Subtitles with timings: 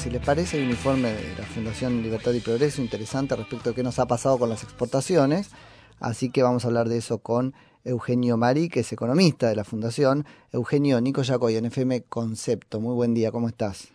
[0.00, 3.74] Si les parece, hay un informe de la Fundación Libertad y Progreso interesante respecto a
[3.74, 5.50] qué nos ha pasado con las exportaciones.
[5.98, 7.52] Así que vamos a hablar de eso con
[7.84, 10.24] Eugenio Mari, que es economista de la Fundación.
[10.54, 12.80] Eugenio, Nico Yacoy, en FM Concepto.
[12.80, 13.92] Muy buen día, ¿cómo estás?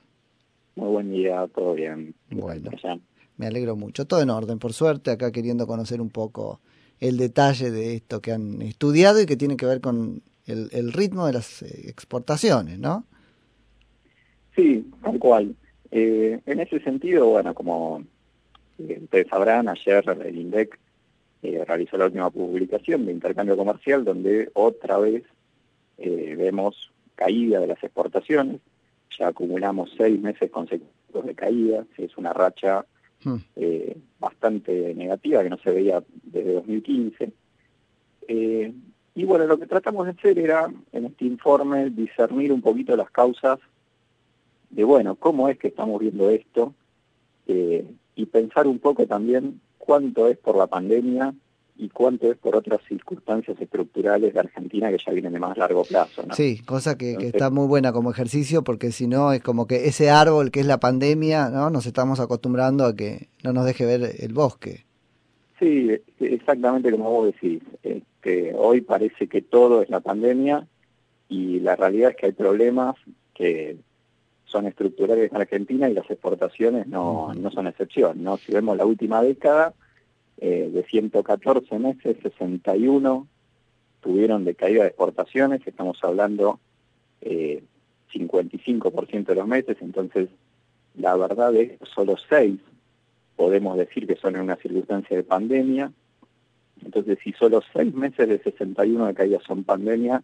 [0.76, 2.14] Muy buen día, todo bien.
[2.30, 2.70] Bueno,
[3.38, 4.06] me alegro mucho.
[4.06, 6.60] Todo en orden, por suerte, acá queriendo conocer un poco
[7.00, 11.26] el detalle de esto que han estudiado y que tiene que ver con el, ritmo
[11.26, 13.06] de las eh, exportaciones, ¿no?
[14.56, 15.56] Sí, tal cual.
[15.98, 18.04] Eh, en ese sentido, bueno, como
[18.80, 20.78] eh, ustedes sabrán, ayer el INDEC
[21.42, 25.24] realizó la última publicación de intercambio comercial donde otra vez
[25.98, 28.60] vemos caída de las exportaciones.
[29.18, 32.84] Ya acumulamos seis meses consecutivos de caída, es una racha
[33.24, 33.38] hmm.
[34.20, 37.32] bastante negativa que no se veía desde 2015.
[38.28, 43.12] Y bueno, lo que tratamos de hacer era, en este informe, discernir un poquito las
[43.12, 43.60] causas
[44.76, 46.74] de, bueno, cómo es que estamos viendo esto
[47.48, 51.34] eh, y pensar un poco también cuánto es por la pandemia
[51.78, 55.84] y cuánto es por otras circunstancias estructurales de Argentina que ya vienen de más largo
[55.84, 56.24] plazo.
[56.26, 56.34] ¿no?
[56.34, 59.88] Sí, cosa que, que, está muy buena como ejercicio porque si no es como que
[59.88, 61.70] ese árbol que es la pandemia, ¿no?
[61.70, 64.86] Nos estamos acostumbrando a que no nos deje ver el bosque.
[65.60, 65.90] Sí,
[66.20, 67.62] exactamente como vos decís.
[67.84, 70.68] Este, hoy parece que todo es la pandemia
[71.30, 72.96] y la realidad es que hay problemas
[73.34, 73.78] que
[74.46, 78.24] son estructurales en Argentina y las exportaciones no, no son excepción.
[78.24, 78.38] ¿no?
[78.38, 79.74] Si vemos la última década,
[80.38, 83.28] eh, de 114 meses, 61
[84.02, 86.60] tuvieron de caída de exportaciones, estamos hablando
[87.22, 87.64] eh,
[88.14, 90.30] 55% de los meses, entonces
[90.96, 92.60] la verdad es que solo 6
[93.36, 95.92] podemos decir que son en una circunstancia de pandemia.
[96.84, 100.24] Entonces, si solo seis meses de 61 de caída son pandemia,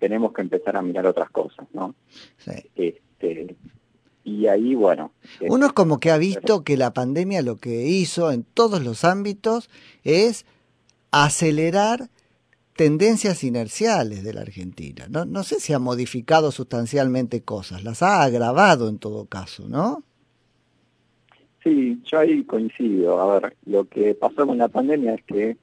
[0.00, 1.94] tenemos que empezar a mirar otras cosas, ¿no?
[2.38, 2.52] Sí.
[2.74, 3.54] Este,
[4.24, 5.12] y ahí, bueno.
[5.48, 9.04] Uno es como que ha visto que la pandemia lo que hizo en todos los
[9.04, 9.70] ámbitos
[10.02, 10.46] es
[11.12, 12.08] acelerar
[12.76, 15.06] tendencias inerciales de la Argentina.
[15.10, 20.02] No, no sé si ha modificado sustancialmente cosas, las ha agravado en todo caso, ¿no?
[21.62, 23.20] Sí, yo ahí coincido.
[23.20, 25.56] A ver, lo que pasó con la pandemia es que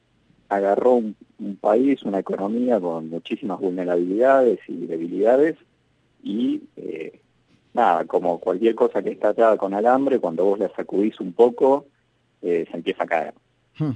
[0.49, 1.15] agarró un,
[1.59, 5.57] país, una economía con muchísimas vulnerabilidades y debilidades
[6.23, 7.19] y eh,
[7.73, 11.85] nada, como cualquier cosa que está atada con alambre, cuando vos la sacudís un poco,
[12.41, 13.33] eh, se empieza a caer.
[13.77, 13.91] Hmm.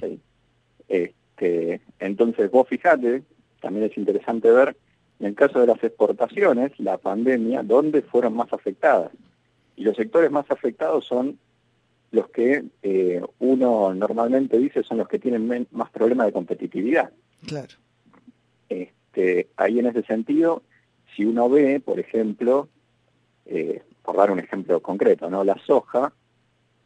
[0.87, 3.23] Este, entonces vos fijate,
[3.59, 4.75] también es interesante ver,
[5.19, 9.11] en el caso de las exportaciones, la pandemia, ¿dónde fueron más afectadas?
[9.75, 11.39] Y los sectores más afectados son
[12.11, 17.11] los que eh, uno normalmente dice son los que tienen más problemas de competitividad.
[17.45, 17.75] Claro.
[18.69, 20.63] Este, ahí en ese sentido,
[21.15, 22.67] si uno ve, por ejemplo,
[23.45, 25.43] eh, por dar un ejemplo concreto, ¿no?
[25.43, 26.13] La soja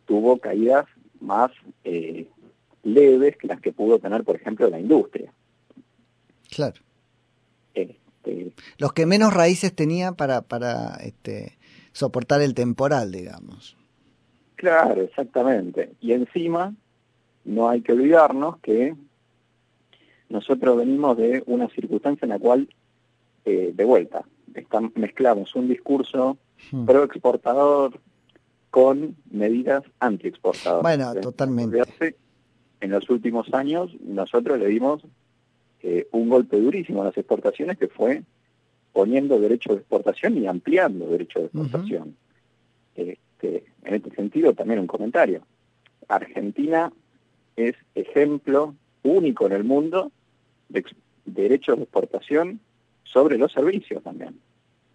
[0.06, 0.86] tuvo caídas
[1.20, 1.52] más
[1.84, 2.28] eh,
[2.84, 5.34] leves que las que pudo tener, por ejemplo, la industria.
[6.50, 6.82] Claro.
[7.74, 11.58] Este, los que menos raíces tenían para, para este,
[11.92, 13.76] soportar el temporal, digamos.
[14.56, 15.92] Claro, exactamente.
[16.02, 16.74] Y encima,
[17.44, 18.96] no hay que olvidarnos que
[20.30, 22.68] nosotros venimos de una circunstancia en la cual,
[23.46, 24.26] eh, de vuelta,
[24.96, 26.38] mezclamos un discurso
[26.72, 26.86] hmm.
[26.86, 28.00] pro-exportador
[28.70, 30.82] con medidas anti-exportadoras.
[30.82, 31.82] Bueno, totalmente.
[32.82, 35.02] En los últimos años nosotros le dimos
[35.82, 38.24] eh, un golpe durísimo a las exportaciones que fue
[38.92, 42.16] poniendo derechos de exportación y ampliando derechos de exportación.
[43.36, 45.42] Este, en este sentido, también un comentario.
[46.08, 46.92] Argentina
[47.56, 50.12] es ejemplo único en el mundo
[50.70, 50.84] de
[51.26, 52.60] derechos de exportación
[53.04, 54.40] sobre los servicios también.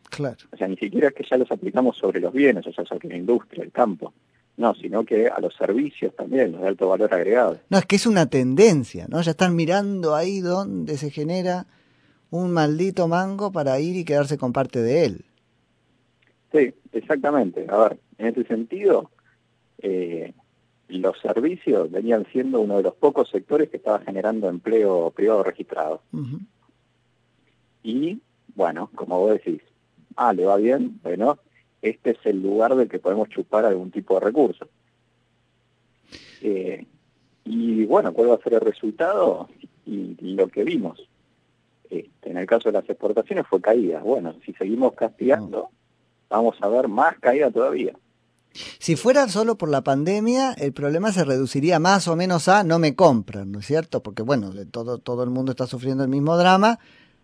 [0.09, 0.39] Claro.
[0.53, 3.09] O sea, ni siquiera es que ya los aplicamos sobre los bienes, o sea, sobre
[3.09, 4.13] la industria, el campo.
[4.57, 7.59] No, sino que a los servicios también, los de alto valor agregado.
[7.71, 9.23] No, es que es una tendencia, ¿no?
[9.23, 11.67] Ya están mirando ahí donde se genera
[12.31, 15.25] un maldito mango para ir y quedarse con parte de él.
[16.53, 17.67] Sí, exactamente.
[17.69, 19.11] A ver, en ese sentido,
[19.79, 20.33] eh,
[20.89, 26.03] los servicios venían siendo uno de los pocos sectores que estaba generando empleo privado registrado.
[27.83, 28.21] Y,
[28.55, 29.63] bueno, como vos decís,
[30.17, 31.39] ah, le va bien, bueno,
[31.83, 34.69] este es el lugar del que podemos chupar algún tipo de recurso.
[36.43, 36.85] Eh,
[37.45, 39.49] y bueno, ¿cuál va a ser el resultado?
[39.87, 41.09] Y, lo que vimos.
[41.89, 44.01] Este, en el caso de las exportaciones fue caída.
[44.01, 45.71] Bueno, si seguimos castigando,
[46.31, 47.93] vamos a ver más caída todavía.
[48.79, 52.79] Si fuera solo por la pandemia, el problema se reduciría más o menos a no
[52.79, 54.03] me compran, ¿no es cierto?
[54.03, 56.79] Porque bueno, todo, todo el mundo está sufriendo el mismo drama,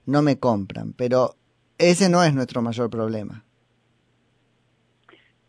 [0.04, 1.34] no me compran, pero
[1.78, 3.44] ese no es nuestro mayor problema.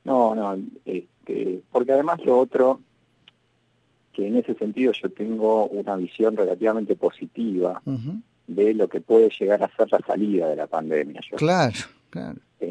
[0.03, 2.79] No, no, este, porque además lo otro,
[4.13, 7.81] que en ese sentido yo tengo una visión relativamente positiva
[8.47, 11.21] de lo que puede llegar a ser la salida de la pandemia.
[11.35, 11.75] claro,
[12.09, 12.39] claro.
[12.59, 12.66] Este,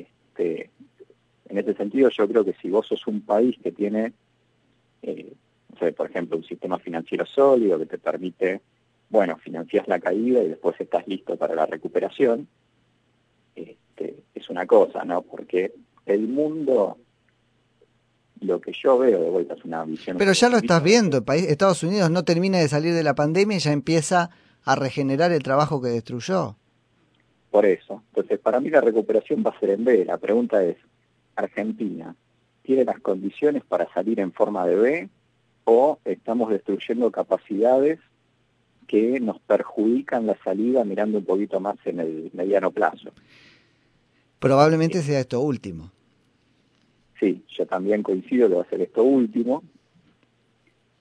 [1.57, 4.13] en ese sentido yo creo que si vos sos un país que tiene,
[5.03, 5.35] eh,
[5.97, 8.61] por ejemplo, un sistema financiero sólido que te permite,
[9.09, 12.47] bueno, financias la caída y después estás listo para la recuperación,
[13.55, 15.23] este, es una cosa, ¿no?
[15.23, 15.73] Porque
[16.05, 16.99] el mundo
[18.41, 20.19] lo que yo veo de vuelta es una visión...
[20.19, 23.61] Pero ya lo estás viendo, Estados Unidos no termina de salir de la pandemia y
[23.61, 24.29] ya empieza
[24.63, 26.57] a regenerar el trabajo que destruyó.
[27.51, 28.03] Por eso.
[28.09, 30.05] Entonces, para mí la recuperación va a ser en B.
[30.05, 30.77] La pregunta es,
[31.37, 32.17] ¿Argentina
[32.63, 35.09] tiene las condiciones para salir en forma de B
[35.65, 38.01] o estamos destruyendo capacidades
[38.87, 43.11] que nos perjudican la salida mirando un poquito más en el mediano plazo?
[44.39, 45.91] Probablemente sea esto último.
[47.19, 49.63] Sí, yo también coincido que va a ser esto último.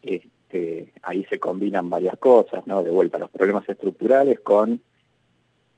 [0.02, 2.84] Este, ahí se combinan varias cosas, ¿no?
[2.84, 4.82] De vuelta, los problemas estructurales con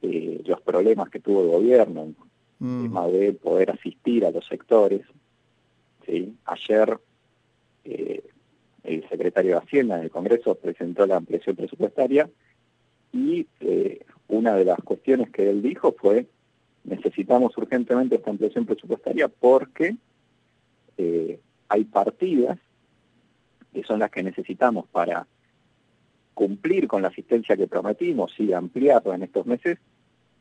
[0.01, 2.13] eh, los problemas que tuvo el gobierno,
[2.59, 2.83] mm.
[2.83, 5.01] tema de poder asistir a los sectores.
[6.45, 6.97] Ayer
[7.83, 8.23] eh,
[8.83, 12.29] el secretario de Hacienda en el Congreso presentó la ampliación presupuestaria
[13.11, 16.27] y eh, una de las cuestiones que él dijo fue
[16.85, 19.97] necesitamos urgentemente esta ampliación presupuestaria porque
[20.97, 22.57] eh, hay partidas
[23.73, 25.27] que son las que necesitamos para
[26.33, 29.79] cumplir con la asistencia que prometimos y ampliarla en estos meses,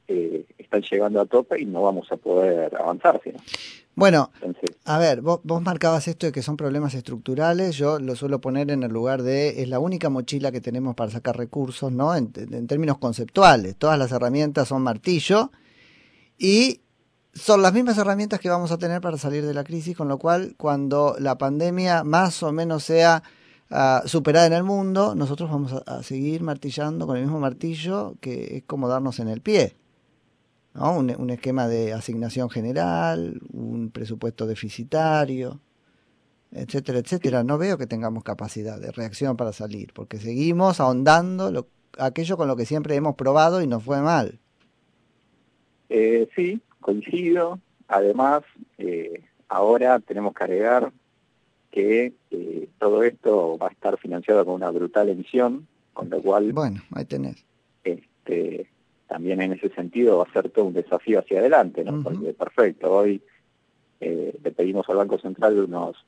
[0.09, 3.21] eh, están llegando a tope y no vamos a poder avanzar.
[3.95, 4.31] Bueno,
[4.85, 8.83] a ver, vos, marcabas esto de que son problemas estructurales, yo lo suelo poner en
[8.83, 12.15] el lugar de, es la única mochila que tenemos para sacar recursos, ¿no?
[12.15, 15.51] En, en términos conceptuales, todas las herramientas son martillo
[16.39, 16.81] y
[17.37, 20.19] son las mismas herramientas que vamos a tener para salir de la crisis, con lo
[20.19, 23.23] cual cuando la pandemia más o menos sea
[23.71, 28.57] ah, superada en el mundo, nosotros vamos a, seguir martillando con el mismo martillo que
[28.57, 29.77] es como darnos en el pie.
[30.77, 30.97] ¿No?
[30.97, 35.61] Un, un, esquema de asignación general, un presupuesto deficitario,
[36.53, 37.45] etcétera, etcétera.
[37.45, 41.69] No veo que tengamos capacidad de reacción para salir, porque seguimos ahondando lo,
[41.99, 44.39] aquello con lo que siempre hemos probado y nos fue mal.
[45.89, 47.61] Eh, sí, coincido.
[47.89, 48.43] Además,
[48.79, 50.93] eh, ahora tenemos que agregar
[51.71, 56.53] que eh, todo esto va a estar financiado con una brutal emisión, con lo cual...
[56.53, 57.45] Bueno, ahí tenés.
[57.85, 58.69] Este,
[59.07, 62.03] también en ese sentido va a ser todo un desafío hacia adelante, ¿no?
[62.03, 63.21] Porque, perfecto, hoy
[64.01, 66.05] eh, le pedimos al Banco Central unos...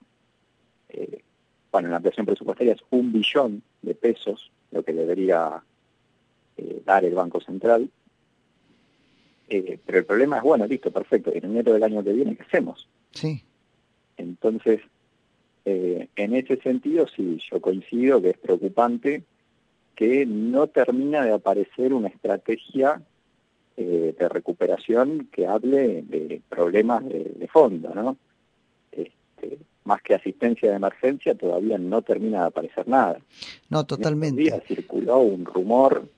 [1.71, 5.62] bueno, la ampliación presupuestaria es un billón de pesos, lo que debería
[6.85, 7.89] dar el Banco Central,
[9.49, 12.43] eh, pero el problema es, bueno, listo, perfecto, en enero del año que viene, ¿qué
[12.43, 12.87] hacemos?
[13.12, 13.43] Sí.
[14.19, 14.81] Entonces,
[15.65, 19.25] eh, en ese sentido, sí, yo coincido que es preocupante
[19.99, 23.03] que no termina de aparecer una estrategia
[23.77, 28.17] eh, de recuperación que hable de problemas de, fondo, ¿no?
[28.93, 33.19] Este, más que asistencia de emergencia, todavía no termina de aparecer nada.
[33.71, 34.47] No, totalmente.
[34.47, 36.09] En circuló un rumor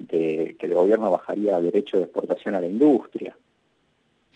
[0.00, 3.36] de que el gobierno bajaría derecho de exportación a la industria.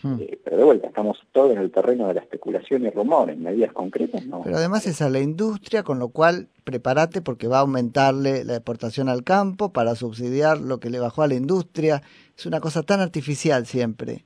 [0.03, 0.17] Hmm.
[0.21, 3.73] Eh, pero de vuelta, estamos todos en el terreno de la especulación y rumores, medidas
[3.73, 4.43] concretas no.
[4.43, 8.55] Pero además es a la industria, con lo cual prepárate porque va a aumentarle la
[8.55, 12.03] exportación al campo para subsidiar lo que le bajó a la industria.
[12.37, 14.25] Es una cosa tan artificial siempre,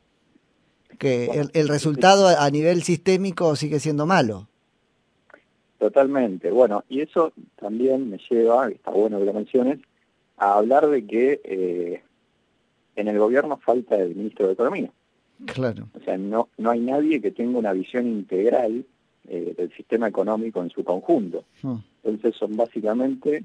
[0.98, 4.48] que el, el resultado a nivel sistémico sigue siendo malo.
[5.82, 6.52] Totalmente.
[6.52, 9.80] Bueno, y eso también me lleva, está bueno que lo menciones,
[10.36, 12.02] a hablar de que eh,
[12.94, 14.92] en el gobierno falta el ministro de Economía.
[15.46, 15.88] Claro.
[15.94, 18.84] O sea, no, no hay nadie que tenga una visión integral
[19.28, 21.44] eh, del sistema económico en su conjunto.
[21.62, 21.76] Hmm.
[22.02, 23.44] Entonces son básicamente,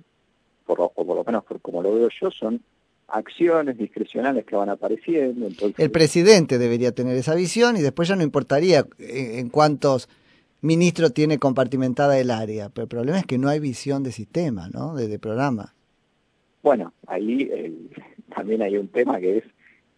[0.66, 2.62] por o por lo menos como lo veo yo, son
[3.08, 5.48] acciones discrecionales que van apareciendo.
[5.48, 5.80] Entonces...
[5.80, 10.10] El presidente debería tener esa visión y después ya no importaría en, cuántos
[10.62, 12.70] ministros tiene compartimentada el área.
[12.70, 14.96] Pero el problema es que no hay visión de sistema, ¿no?
[14.96, 15.74] de programa.
[16.64, 17.50] Bueno, ahí
[18.36, 19.44] también hay un tema que es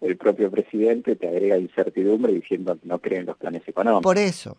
[0.01, 4.03] el propio presidente te agrega incertidumbre diciendo que no cree en los planes económicos.
[4.03, 4.57] Por eso,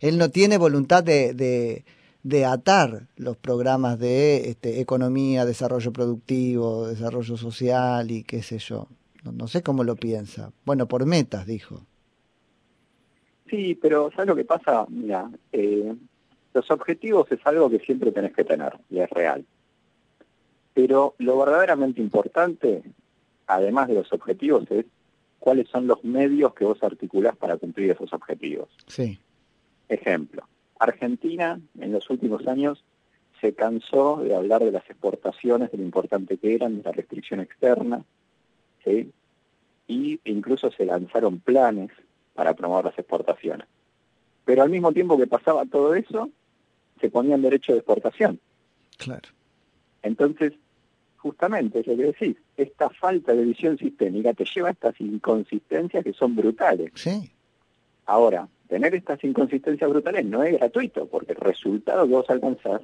[0.00, 1.84] él no tiene voluntad de,
[2.22, 8.86] de, atar los programas de este, economía, desarrollo productivo, desarrollo social y qué sé yo.
[9.24, 10.52] No, sé cómo lo piensa.
[10.64, 11.82] Bueno, por metas, dijo.
[13.50, 14.86] Sí, pero ¿sabes lo que pasa?
[14.88, 15.94] Mira, eh,
[16.54, 19.44] los objetivos es algo que siempre tenés que tener y es real.
[20.74, 22.82] Pero lo verdaderamente importante,
[23.48, 24.86] además de los objetivos, es
[25.38, 28.68] cuáles son los medios que vos articulás para cumplir esos objetivos.
[28.86, 29.18] Sí.
[29.88, 30.46] ejemplo,
[30.78, 32.84] Argentina en los últimos años
[33.40, 37.40] se cansó de hablar de las exportaciones, de lo importante que eran, de la restricción
[37.40, 38.04] externa,
[38.84, 39.10] ¿sí?
[39.86, 41.90] y incluso se lanzaron planes
[42.34, 43.66] para promover las exportaciones.
[44.44, 46.30] Pero al mismo tiempo que pasaba todo eso,
[47.00, 48.40] se ponían derechos de exportación.
[48.96, 49.28] Claro.
[50.02, 50.52] Entonces,
[51.28, 56.02] justamente, es lo que decís, esta falta de visión sistémica te lleva a estas inconsistencias
[56.02, 56.90] que son brutales.
[56.94, 57.30] Sí.
[58.06, 62.80] Ahora, tener estas inconsistencias brutales no es gratuito, porque el resultado que vos alcanzás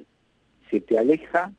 [0.69, 1.51] se te aleja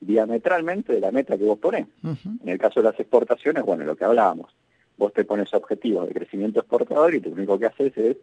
[0.00, 1.86] diametralmente de la meta que vos ponés.
[2.02, 4.52] En el caso de las exportaciones, bueno, lo que hablábamos,
[4.96, 8.16] vos te pones objetivos de crecimiento exportador y lo único que haces es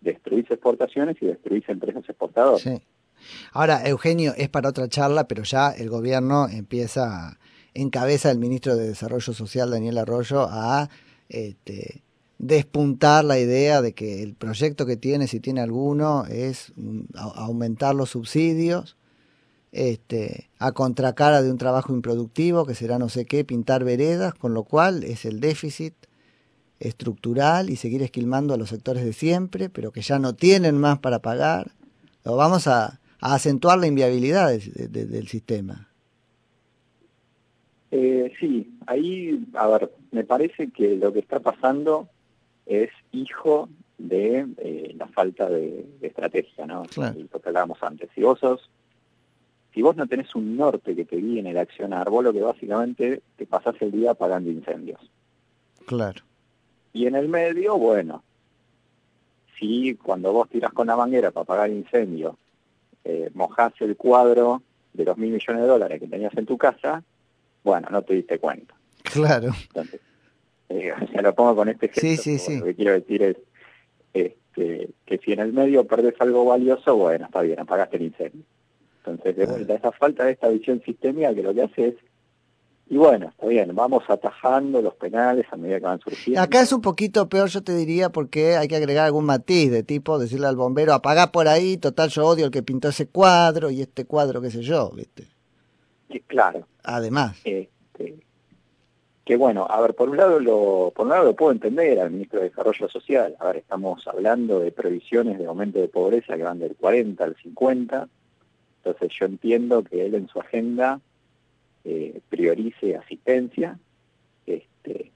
[0.00, 2.60] destruir exportaciones y destruir empresas exportadoras.
[2.60, 2.82] Sí.
[3.52, 7.38] Ahora, Eugenio, es para otra charla, pero ya el gobierno empieza,
[7.74, 10.88] encabeza el ministro de Desarrollo Social, Daniel Arroyo, a
[11.28, 12.02] este,
[12.38, 16.72] despuntar la idea de que el proyecto que tiene, si tiene alguno, es
[17.14, 18.96] aumentar los subsidios,
[19.72, 24.54] este, a contracara de un trabajo improductivo, que será no sé qué, pintar veredas, con
[24.54, 25.94] lo cual es el déficit
[26.78, 30.98] estructural y seguir esquilmando a los sectores de siempre, pero que ya no tienen más
[30.98, 31.72] para pagar.
[32.24, 35.88] Lo vamos a, acentuar la inviabilidad del sistema.
[37.90, 42.08] Eh, sí, ahí, a ver, me parece que lo que está pasando
[42.66, 43.68] es hijo
[43.98, 46.82] de eh, la falta de, estrategia, ¿no?
[46.96, 48.10] Lo que hablábamos antes.
[48.14, 48.68] Si vos sos,
[49.72, 52.40] si vos no tenés un norte que te guíe en el accionar, vos lo que
[52.40, 55.00] básicamente te pasás el día apagando incendios.
[55.86, 56.22] Claro.
[56.92, 58.22] Y en el medio, bueno,
[59.58, 62.36] si cuando vos tiras con la manguera para apagar incendio,
[63.08, 67.04] eh, mojás el cuadro de los mil millones de dólares que tenías en tu casa,
[67.62, 68.74] bueno, no te diste cuenta.
[69.04, 69.52] Claro.
[69.68, 70.00] Entonces,
[70.68, 72.10] eh, se lo pongo con este ejemplo.
[72.10, 72.58] Sí, sí, sí.
[72.58, 73.36] Lo que quiero decir es
[74.12, 78.42] este, que si en el medio perdés algo valioso, bueno, está bien, apagaste el incendio.
[78.98, 81.94] Entonces, de vuelta, esa falta de esta visión sistémica que lo que hace es
[82.88, 86.40] y bueno, está bien, vamos atajando los penales a medida que van surgiendo.
[86.40, 89.82] Acá es un poquito peor, yo te diría, porque hay que agregar algún matiz de
[89.82, 93.70] tipo, decirle al bombero, apaga por ahí, total, yo odio el que pintó ese cuadro
[93.70, 95.26] y este cuadro, qué sé yo, ¿viste?
[96.28, 96.68] claro.
[96.84, 97.40] Además.
[97.44, 98.16] Este,
[99.24, 102.12] que bueno, a ver, por un lado lo, por un lado lo puedo entender al
[102.12, 103.34] ministro de Desarrollo Social.
[103.40, 107.34] A ver, estamos hablando de previsiones de aumento de pobreza que van del 40 al
[107.34, 108.08] 50.
[108.84, 111.00] Entonces yo entiendo que él en su agenda
[111.88, 113.78] eh, priorice asistencia.
[114.44, 115.12] Este,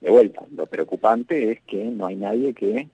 [0.00, 2.88] de vuelta, lo preocupante es que no hay nadie que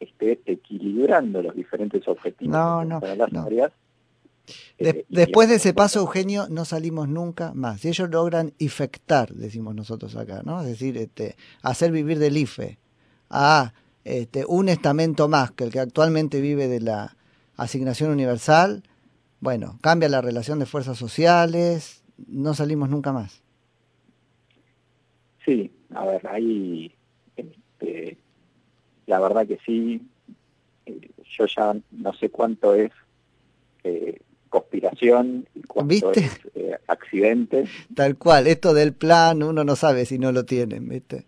[0.00, 3.72] esté equilibrando los diferentes objetivos no, no, las áreas
[4.78, 7.84] eh, después de ese paso, Eugenio, no salimos nunca más.
[7.84, 10.60] Y ellos logran infectar, decimos nosotros acá, ¿no?
[10.60, 12.78] Es decir, este, hacer vivir del IFE
[13.30, 13.72] a
[14.04, 17.16] este, un estamento más que el que actualmente vive de la
[17.56, 18.82] asignación universal.
[19.40, 23.42] Bueno, cambia la relación de fuerzas sociales, no salimos nunca más.
[25.44, 26.94] Sí, a ver, ahí
[27.36, 28.18] este,
[29.06, 30.00] la verdad que sí,
[30.86, 32.92] eh, yo ya no sé cuánto es
[33.82, 37.64] eh, conspiración y cuánto es eh, accidente.
[37.94, 41.26] Tal cual, esto del plan uno no sabe si no lo tienen, ¿viste?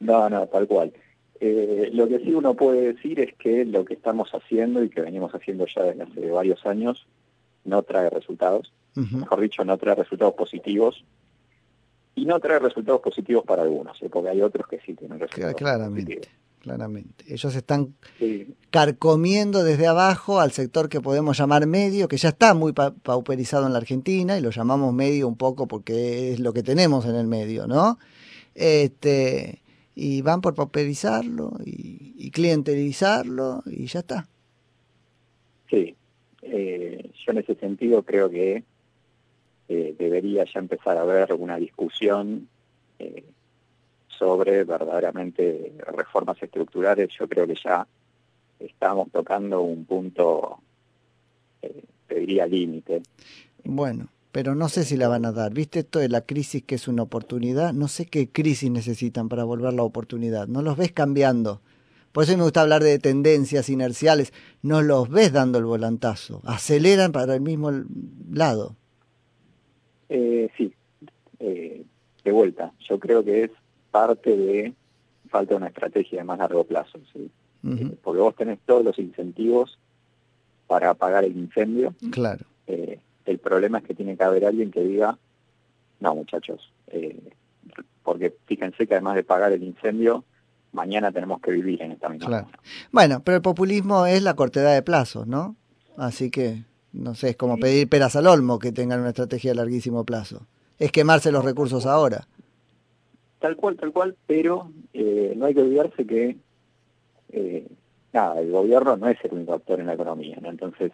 [0.00, 0.92] No, no, tal cual.
[1.40, 5.34] lo que sí uno puede decir es que lo que estamos haciendo y que venimos
[5.34, 7.06] haciendo ya desde hace varios años
[7.64, 11.04] no trae resultados mejor dicho, no trae resultados positivos.
[12.14, 14.08] Y no trae resultados positivos para algunos, ¿eh?
[14.10, 16.22] porque hay otros que sí tienen resultados claramente,
[16.60, 17.24] Claramente.
[17.28, 17.94] Ellos están
[18.70, 23.72] carcomiendo desde abajo al sector que podemos llamar medio, que ya está muy pauperizado en
[23.72, 27.26] la Argentina, y lo llamamos medio un poco porque es lo que tenemos en el
[27.26, 27.98] medio, ¿no?
[28.54, 29.60] Este,
[29.94, 34.26] y van por pauperizarlo y, y clientelizarlo y ya está.
[35.70, 35.96] Sí,
[36.42, 38.64] eh, yo en ese sentido creo que
[39.68, 42.48] eh, debería ya empezar a haber una discusión
[42.98, 43.24] eh,
[44.08, 47.10] sobre verdaderamente reformas estructurales.
[47.18, 47.86] Yo creo que ya
[48.58, 50.58] estamos tocando un punto,
[51.62, 53.02] eh, te diría, límite.
[53.64, 55.52] Bueno, pero no sé si la van a dar.
[55.52, 57.72] ¿Viste esto de la crisis que es una oportunidad?
[57.72, 60.46] No sé qué crisis necesitan para volver la oportunidad.
[60.46, 61.60] No los ves cambiando.
[62.12, 64.32] Por eso me gusta hablar de tendencias inerciales.
[64.62, 66.40] No los ves dando el volantazo.
[66.44, 67.70] Aceleran para el mismo
[68.30, 68.76] lado.
[70.08, 70.72] Eh, sí,
[71.38, 71.84] eh,
[72.24, 72.72] de vuelta.
[72.88, 73.50] Yo creo que es
[73.90, 74.74] parte de
[75.28, 77.30] falta de una estrategia de más largo plazo, ¿sí?
[77.64, 79.78] Eh, porque vos tenés todos los incentivos
[80.68, 81.94] para apagar el incendio.
[82.12, 82.46] Claro.
[82.66, 85.18] Eh, el problema es que tiene que haber alguien que diga,
[85.98, 86.72] no muchachos,
[88.04, 90.24] porque fíjense que además de pagar el incendio,
[90.72, 92.48] mañana tenemos que vivir en esta misma claro.
[92.92, 95.56] Bueno, pero el populismo es la cortedad de plazos, ¿no?
[95.96, 96.64] Así que,
[96.96, 100.46] no sé, es como pedir peras al olmo que tengan una estrategia de larguísimo plazo.
[100.78, 102.26] Es quemarse los recursos ahora.
[103.38, 106.36] Tal cual, tal cual, pero eh, no hay que olvidarse que
[107.30, 107.66] eh,
[108.12, 110.50] nada, el gobierno no es el único actor en la economía, ¿no?
[110.50, 110.92] Entonces,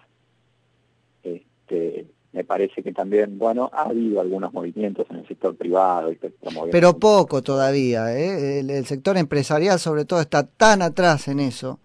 [1.23, 6.11] este, me parece que también, bueno, ha habido algunos movimientos en el sector privado.
[6.11, 6.19] Y
[6.71, 8.61] Pero poco todavía, ¿eh?
[8.61, 11.79] El, sector empresarial sobre todo está tan atrás en eso.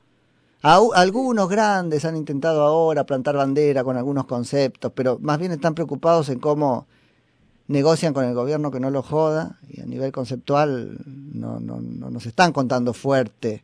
[0.61, 6.29] Algunos grandes han intentado ahora plantar bandera con algunos conceptos, pero más bien están preocupados
[6.29, 6.87] en cómo
[7.67, 12.09] negocian con el gobierno que no lo joda y a nivel conceptual no, no, no
[12.09, 13.63] nos están contando fuerte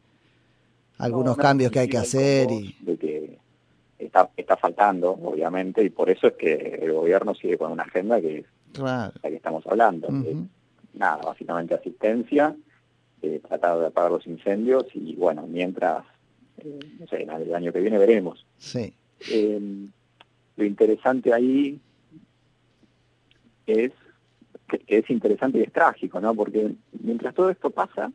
[0.98, 2.52] algunos cambios que hay que hacer.
[2.52, 3.38] y De que
[3.98, 8.22] está, está faltando, obviamente, y por eso es que el gobierno sigue con una agenda
[8.22, 8.46] que es
[8.80, 10.08] la que estamos hablando.
[10.94, 12.56] nada, básicamente asistencia,
[13.22, 16.06] eh, tratar de apagar los incendios y bueno, mientras,
[16.60, 18.46] eh, no sé, el año que viene veremos.
[18.58, 18.94] Sí.
[19.30, 19.90] Em,
[20.56, 21.80] lo interesante ahí
[23.66, 23.92] es
[24.68, 26.34] que, es interesante y es trágico, ¿no?
[26.36, 28.12] Porque mientras todo esto pasa,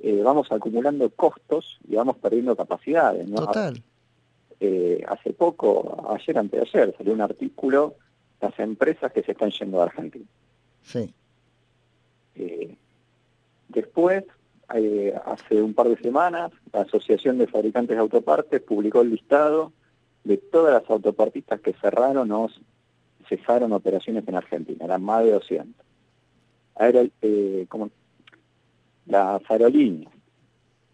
[0.00, 3.28] eh, vamos acumulando costos y vamos perdiendo capacidades.
[3.28, 3.46] ¿no?
[3.46, 3.82] Total.
[4.60, 7.94] Eh, hace poco, ayer, antes de ayer, salió un artículo,
[8.40, 10.24] las empresas que se están yendo a Argentina.
[10.82, 11.12] Sí.
[12.36, 12.76] Eh,
[13.68, 14.24] después,
[14.68, 19.72] hace un par de semanas, la Asociación de Fabricantes de Autopartes publicó el listado
[20.24, 22.50] de todas las autopartistas que cerraron o
[23.28, 25.86] cesaron operaciones en Argentina, eran más de 200.
[26.78, 27.90] Era, eh, como
[29.06, 30.12] las aerolíneas.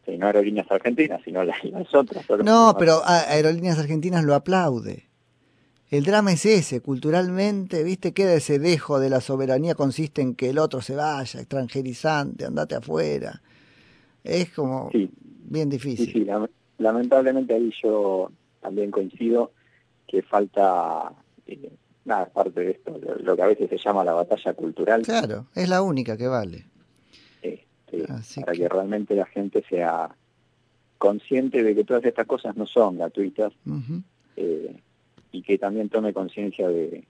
[0.07, 1.59] Sí, no aerolíneas argentinas, sino las,
[1.95, 2.25] otras.
[2.45, 5.09] No, pero Aerolíneas Argentinas lo aplaude.
[5.91, 8.13] El drama es ese, culturalmente, ¿viste?
[8.13, 12.75] Queda ese dejo de la soberanía, consiste en que el otro se vaya, extranjerizante, andate
[12.75, 13.41] afuera.
[14.25, 14.91] Es como
[15.45, 16.13] bien difícil.
[16.13, 16.27] Sí,
[16.79, 19.53] lamentablemente ahí yo también coincido
[20.09, 21.13] que falta,
[21.47, 21.71] eh,
[22.05, 25.03] nada, parte de esto, lo que a veces se llama la batalla cultural.
[25.03, 26.65] Claro, es la única que vale
[28.41, 28.69] para que...
[28.69, 30.15] realmente la gente sea
[30.99, 33.53] consciente de que todas estas cosas no son gratuitas
[34.37, 34.81] eh,
[35.33, 37.05] y que también tome conciencia de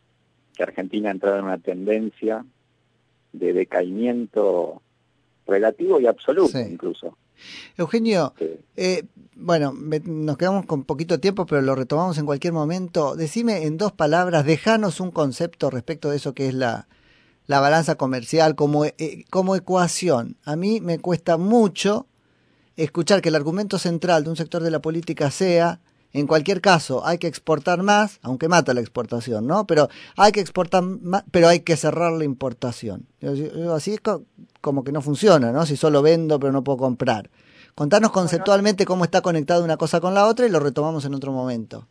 [0.55, 2.45] que Argentina ha entrado en una tendencia
[3.33, 4.83] de decaimiento
[5.47, 7.17] relativo y absoluto incluso.
[7.77, 8.33] Eugenio,
[8.77, 9.05] eh,
[9.35, 13.17] bueno, nos quedamos con poquito tiempo, pero lo retomamos en cualquier momento.
[13.17, 16.87] Decime en dos palabras, dejanos un concepto respecto de eso que es la,
[17.47, 20.37] la balanza comercial como, eh, como ecuación.
[20.45, 22.07] A mí me cuesta mucho
[22.77, 25.81] escuchar que el argumento central de un sector de la política sea,
[26.15, 29.67] en cualquier caso, hay que exportar más, aunque mata la exportación, ¿no?
[29.67, 33.07] Pero hay que exportar más, pero hay que cerrar la importación.
[33.75, 34.01] Así es
[34.61, 35.67] como que no funciona, ¿no?
[35.67, 37.31] Si solo vendo pero no puedo comprar.
[37.75, 41.33] Contanos conceptualmente cómo está conectada una cosa con la otra y lo retomamos en otro
[41.33, 41.89] momento.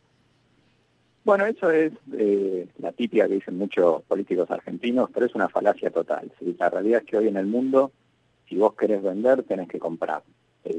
[1.24, 5.90] Bueno, eso es eh, la típica que dicen muchos políticos argentinos, pero es una falacia
[5.90, 6.32] total.
[6.58, 7.92] La realidad es que hoy en el mundo,
[8.48, 10.22] si vos querés vender, tenés que comprar.
[10.64, 10.78] Eh,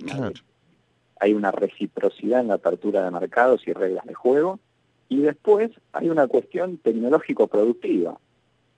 [1.19, 4.59] hay una reciprocidad en la apertura de mercados y reglas de juego,
[5.07, 8.17] y después hay una cuestión tecnológico-productiva,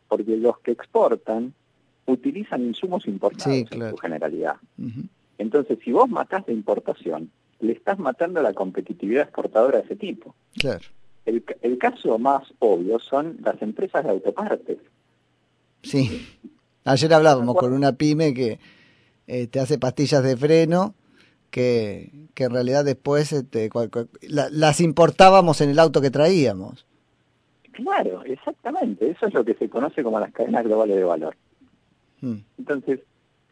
[0.07, 1.53] porque los que exportan
[2.05, 4.55] utilizan insumos importados en su generalidad.
[5.37, 10.35] Entonces, si vos matás de importación, le estás matando la competitividad exportadora de ese tipo.
[10.57, 10.85] Claro.
[11.25, 14.77] El, caso más obvio son las empresas de autopartes.
[15.83, 16.25] Sí.
[16.85, 18.59] Ayer hablábamos con una pyme que
[19.27, 20.95] eh, te hace pastillas de freno
[21.49, 23.69] que, en realidad después este,
[24.21, 26.85] las importábamos en el auto que traíamos.
[27.71, 29.09] Claro, exactamente.
[29.11, 31.35] Eso es lo que se conoce como las cadenas globales de valor.
[32.21, 32.37] Hmm.
[32.57, 33.01] Entonces,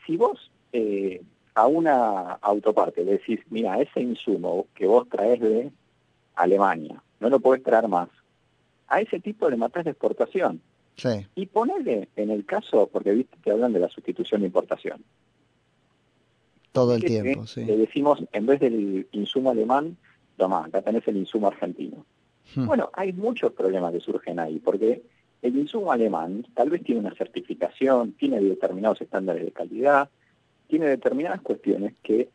[0.05, 1.21] si vos eh,
[1.53, 5.71] a una autoparte le decís, mira, ese insumo que vos traes de
[6.35, 8.09] Alemania no lo puedes traer más.
[8.87, 10.61] A ese tipo le matas de exportación.
[10.97, 11.25] Sí.
[11.35, 15.03] Y ponele en el caso, porque viste que hablan de la sustitución de importación.
[16.75, 17.65] Todo el tiempo, sí.
[17.65, 19.97] Le decimos, en vez del insumo alemán,
[20.37, 22.05] toma, acá tenés el insumo argentino.
[22.53, 22.67] Hmm.
[22.67, 25.01] Bueno, hay muchos problemas que surgen ahí, porque
[25.41, 30.09] el insumo alemán tal vez tiene una certificación, tiene determinados estándares de calidad,
[30.67, 32.29] tiene determinadas cuestiones que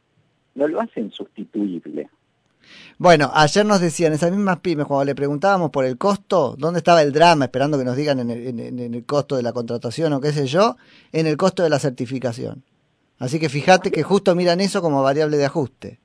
[0.55, 2.09] no lo hacen sustituible.
[2.98, 7.03] Bueno, ayer nos decían esas mismas pymes, cuando le preguntábamos por el costo, ¿dónde estaba
[7.03, 7.46] el drama?
[7.46, 10.76] Esperando que nos digan en el, costo de la contratación o qué sé yo,
[11.12, 12.62] en el costo de la certificación.
[13.20, 15.98] Así que fíjate que justo miran eso como variable de ajuste.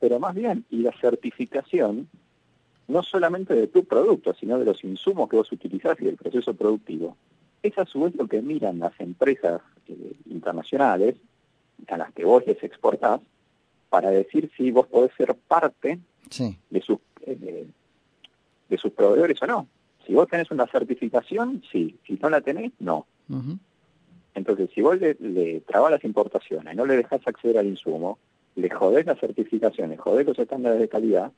[0.00, 2.08] Pero más bien, y la certificación,
[2.88, 6.52] no solamente de tu producto, sino de los insumos que vos utilizás y del proceso
[6.52, 7.16] productivo,
[7.62, 11.14] es a su vez lo que miran las empresas eh, internacionales
[11.86, 13.20] a las que vos les exportás,
[13.88, 16.00] para decir si vos podés ser parte
[16.70, 17.66] de, sus, eh,
[18.68, 19.68] de sus proveedores o no.
[20.04, 21.96] Si vos tenés una certificación, sí.
[22.06, 23.06] Si no la tenés, no.
[24.34, 28.18] Entonces, si vos le, le trabas las importaciones, no le dejás acceder al insumo,
[28.56, 31.32] le jodés las certificaciones, jodés los estándares de calidad,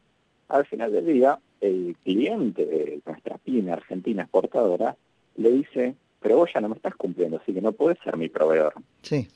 [0.48, 4.96] al final del día, el cliente de nuestra pyme argentina exportadora
[5.36, 8.28] le dice, pero vos ya no me estás cumpliendo, así que no puedes ser mi
[8.28, 8.74] proveedor.
[9.02, 9.28] Sí.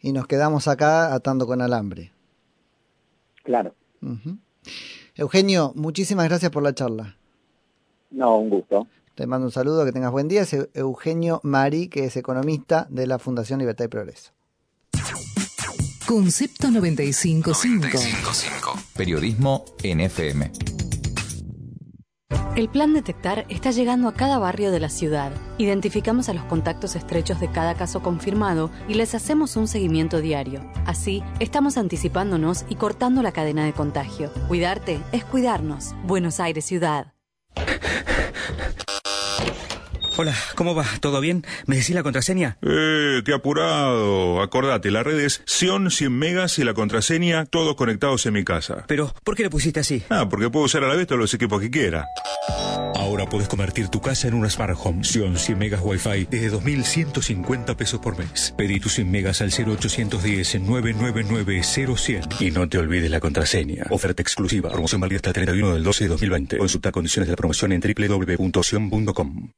[0.00, 2.12] Y nos quedamos acá atando con alambre.
[3.42, 3.74] Claro.
[5.14, 7.16] Eugenio, muchísimas gracias por la charla.
[8.10, 8.86] No, un gusto.
[9.16, 10.42] Te mando un saludo, que tengas buen día.
[10.42, 14.32] Es Eugenio Mari, que es economista de la Fundación Libertad y Progreso.
[16.06, 17.98] Concepto 955.
[18.94, 20.52] Periodismo NFM.
[22.56, 25.32] El plan Detectar está llegando a cada barrio de la ciudad.
[25.56, 30.60] Identificamos a los contactos estrechos de cada caso confirmado y les hacemos un seguimiento diario.
[30.84, 34.30] Así, estamos anticipándonos y cortando la cadena de contagio.
[34.48, 35.94] Cuidarte es cuidarnos.
[36.04, 37.14] Buenos Aires Ciudad.
[40.18, 40.86] Hola, ¿cómo va?
[41.00, 41.44] ¿Todo bien?
[41.66, 42.56] ¿Me decís la contraseña?
[42.62, 44.40] Eh, te apurado.
[44.40, 48.84] Acordate, la red es Sion 100 megas y la contraseña todos conectados en mi casa.
[48.88, 50.04] Pero, ¿por qué le pusiste así?
[50.08, 52.06] Ah, porque puedo usar a la vez todos los equipos que quiera.
[52.94, 55.04] Ahora puedes convertir tu casa en una Smart Home.
[55.04, 58.54] Sion 100 megas Wi-Fi desde 2.150 pesos por mes.
[58.56, 61.60] Pedí tus 100 megas al 0810 en 999
[62.40, 63.84] Y no te olvides la contraseña.
[63.90, 64.70] Oferta exclusiva.
[64.70, 66.56] Promoción válida hasta el 31 del 12 de 2020.
[66.56, 69.50] Consulta condiciones de la promoción en www.sion.com.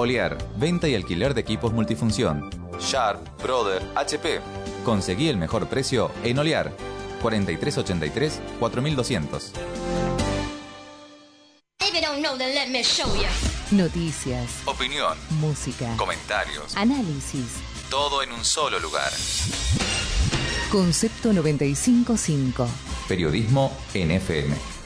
[0.00, 2.48] Oliar, venta y alquiler de equipos multifunción.
[2.80, 4.40] Sharp, Brother, HP.
[4.82, 6.72] Conseguí el mejor precio en Oliar.
[7.20, 9.52] 4383 4200.
[13.72, 17.58] Noticias, opinión, música, comentarios, análisis.
[17.90, 19.12] Todo en un solo lugar.
[20.72, 22.66] Concepto 955.
[23.06, 24.79] Periodismo NFM.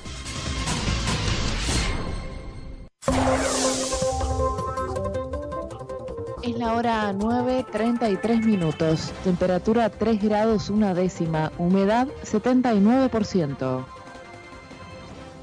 [6.65, 13.85] La hora 9.33 minutos, temperatura 3 grados una décima, humedad 79%.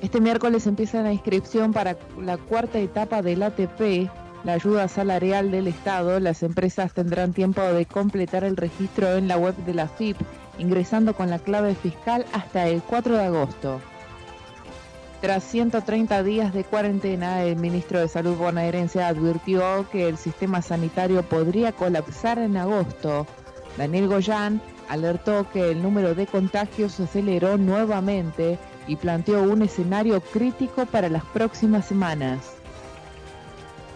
[0.01, 4.09] Este miércoles empieza la inscripción para la cuarta etapa del ATP,
[4.43, 6.19] la ayuda salarial del Estado.
[6.19, 10.17] Las empresas tendrán tiempo de completar el registro en la web de la FIP,
[10.57, 13.79] ingresando con la clave fiscal hasta el 4 de agosto.
[15.21, 21.21] Tras 130 días de cuarentena, el ministro de Salud bonaerense advirtió que el sistema sanitario
[21.21, 23.27] podría colapsar en agosto.
[23.77, 28.57] Daniel Goyán alertó que el número de contagios se aceleró nuevamente
[28.87, 32.55] y planteó un escenario crítico para las próximas semanas.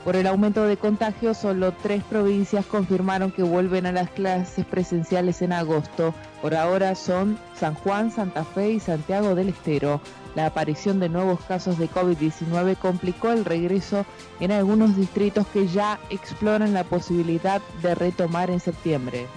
[0.04, 5.42] Por el aumento de contagios, solo tres provincias confirmaron que vuelven a las clases presenciales
[5.42, 6.14] en agosto.
[6.44, 10.00] Por ahora son San Juan, Santa Fe y Santiago del Estero.
[10.36, 14.06] La aparición de nuevos casos de COVID-19 complicó el regreso
[14.41, 19.28] en algunos distritos que ya exploran la posibilidad de retomar en septiembre.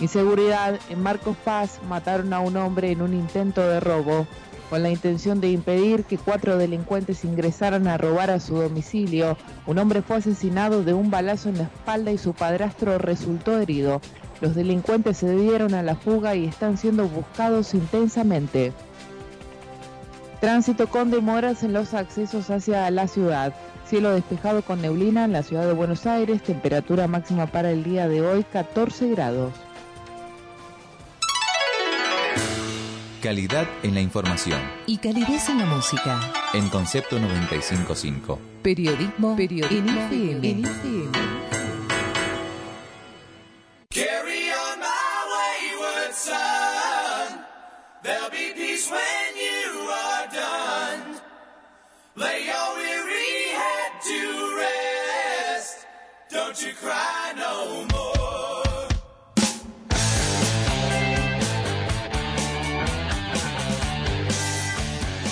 [0.00, 4.26] Inseguridad, en Marcos Paz mataron a un hombre en un intento de robo.
[4.70, 9.36] Con la intención de impedir que cuatro delincuentes ingresaran a robar a su domicilio,
[9.68, 14.00] un hombre fue asesinado de un balazo en la espalda y su padrastro resultó herido.
[14.40, 18.72] Los delincuentes se dieron a la fuga y están siendo buscados intensamente.
[20.44, 23.54] Tránsito con demoras en los accesos hacia la ciudad.
[23.88, 26.42] Cielo despejado con neblina en la ciudad de Buenos Aires.
[26.42, 29.54] Temperatura máxima para el día de hoy 14 grados.
[33.22, 34.60] Calidad en la información.
[34.86, 36.20] Y calidez en la música.
[36.52, 38.38] En Concepto 955.
[38.62, 40.50] Periodismo, Periodismo en FM.
[40.50, 41.18] En FM.
[43.88, 47.46] Carry on my wayward son.
[48.02, 49.13] There'll be peace when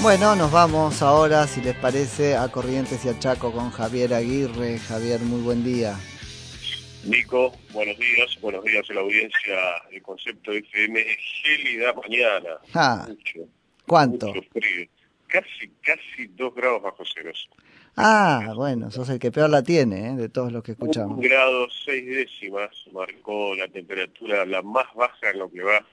[0.02, 4.80] Bueno, nos vamos ahora, si les parece, a Corrientes y a Chaco con Javier Aguirre.
[4.80, 5.96] Javier, muy buen día.
[7.04, 9.56] Nico, buenos días, buenos días a la audiencia
[9.92, 11.04] del concepto FM.
[11.04, 12.56] Gélida mañana.
[12.74, 13.06] Ah,
[13.86, 14.32] ¿Cuánto?
[15.28, 17.48] Casi, casi dos grados bajo ceros.
[17.96, 20.16] Ah, bueno, sos el que peor la tiene, ¿eh?
[20.16, 21.18] de todos los que escuchamos.
[21.18, 25.84] Un grado seis décimas marcó la temperatura la más baja en lo que va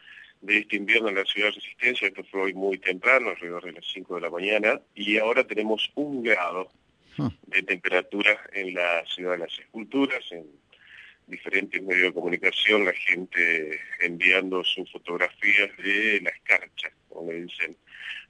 [0.41, 3.73] de este invierno en la ciudad de Resistencia, esto fue hoy muy temprano, alrededor de
[3.73, 6.71] las 5 de la mañana, y ahora tenemos un grado
[7.17, 7.27] hmm.
[7.47, 10.45] de temperatura en la ciudad de las esculturas, en
[11.27, 17.75] diferentes medios de comunicación, la gente enviando sus fotografías de la escarcha, como le dicen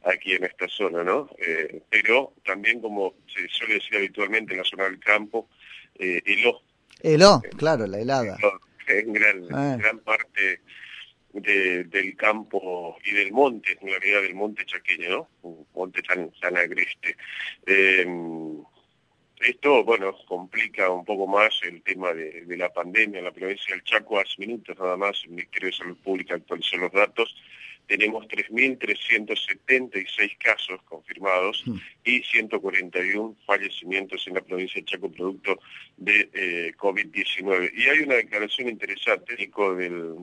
[0.05, 1.29] aquí en esta zona, ¿no?
[1.37, 5.49] Eh, pero también, como se suele decir habitualmente en la zona del campo,
[5.95, 6.61] eh, heló.
[7.01, 8.37] Heló, claro, la helada.
[8.87, 9.75] En gran, Ah.
[9.79, 10.61] gran parte
[11.33, 15.29] de- del campo y del monte, en realidad del monte chaqueño, ¿no?
[15.43, 17.15] Un monte tan, tan agreste.
[17.67, 18.05] Eh,
[19.41, 23.73] esto, bueno, complica un poco más el tema de, de la pandemia en la provincia
[23.73, 24.19] del Chaco.
[24.19, 27.33] Hace minutos nada más el Ministerio de Salud Pública actualizó los datos.
[27.89, 31.63] Tenemos 3.376 casos confirmados
[32.03, 35.59] y 141 fallecimientos en la provincia del Chaco producto
[35.97, 37.71] de eh, COVID-19.
[37.75, 39.49] Y hay una declaración interesante del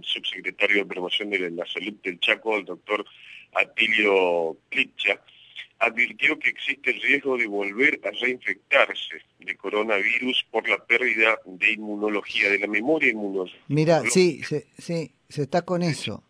[0.03, 3.05] subsecretario de Promoción de la Salud del Chaco, el doctor
[3.53, 5.21] Atilio Plitcha,
[5.81, 11.73] advirtió que existe el riesgo de volver a reinfectarse de coronavirus por la pérdida de
[11.73, 13.59] inmunología, de la memoria inmunológica.
[13.67, 16.23] Mira, sí, se, sí, se está con eso.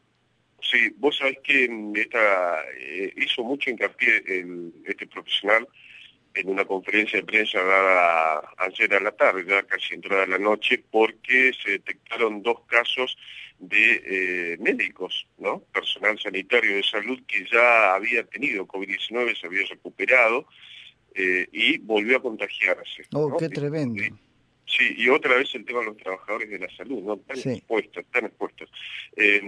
[0.70, 5.66] Sí, vos sabés que mm, esta, eh, hizo mucho hincapié el- este profesional
[6.34, 10.82] en una conferencia de prensa dada ayer a la tarde, ya casi entrada la noche,
[10.90, 13.16] porque se detectaron dos casos
[13.58, 15.60] de eh, médicos, ¿no?
[15.72, 20.46] Personal sanitario de salud que ya había tenido COVID-19, se había recuperado
[21.14, 23.04] eh, y volvió a contagiarse.
[23.12, 23.36] Oh, ¿no?
[23.38, 24.02] qué tremendo.
[24.68, 27.14] Sí, y otra vez el tema de los trabajadores de la salud, ¿no?
[27.14, 27.50] Están Sí.
[27.50, 28.68] expuestos, están expuestos.
[29.16, 29.40] Eh,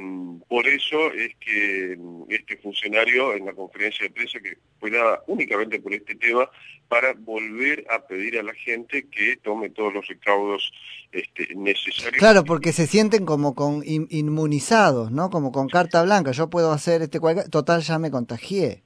[0.49, 5.23] por eso es que mm, este funcionario en la conferencia de prensa que fue dada
[5.27, 6.49] únicamente por este tema
[6.89, 10.73] para volver a pedir a la gente que tome todos los recaudos
[11.11, 12.19] este, necesarios.
[12.19, 15.31] Claro, porque se sienten como con in- inmunizados, ¿no?
[15.31, 16.31] Como con carta blanca.
[16.31, 17.51] Yo puedo hacer este cual...
[17.51, 18.85] Total, ya me contagié.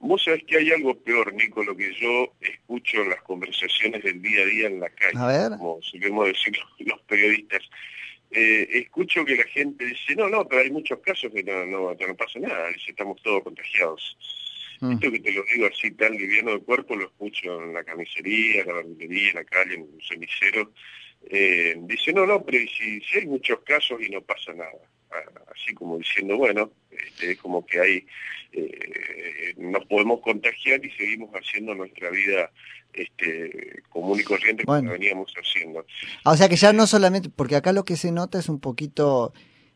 [0.00, 4.22] Vos sabés que hay algo peor, Nico, lo que yo escucho en las conversaciones del
[4.22, 5.58] día a día en la calle, A ver.
[5.58, 7.62] como solemos decir los, periodistas.
[8.30, 11.94] Eh, escucho que la gente dice, no, no, pero hay muchos casos que no, no,
[11.94, 14.16] no pasa nada, dice, estamos todos contagiados.
[14.80, 14.92] Mm.
[14.92, 18.60] Esto que te lo digo así tan liviano de cuerpo lo escucho en la camisería,
[18.60, 20.72] en la verdulería, en la calle, en un cenicero.
[21.28, 24.78] Eh, dice, no, no, pero si, si hay muchos casos y no pasa nada.
[25.52, 28.06] Así como diciendo, bueno, este, es como que hay,
[28.52, 32.50] eh, nos podemos contagiar y seguimos haciendo nuestra vida
[32.92, 34.90] este, común y corriente como Bueno.
[34.92, 35.84] la veníamos haciendo.
[36.24, 38.60] Ah, O sea que ya no solamente, porque acá lo que se nota es un
[38.60, 39.32] poquito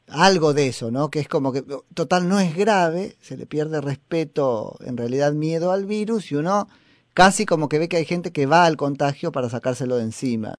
[0.09, 1.11] algo de eso, ¿no?
[1.11, 1.63] Que es como que,
[1.95, 6.69] total, no es grave, se le pierde respeto, en realidad miedo al virus y uno
[7.15, 10.51] casi como que ve que hay gente que va al contagio para sacárselo de encima.